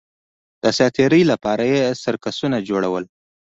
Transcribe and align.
د 0.63 0.65
ساتېرۍ 0.77 1.23
لپاره 1.31 1.63
یې 1.73 1.81
سرکسونه 2.03 2.57
جوړول 2.69 3.03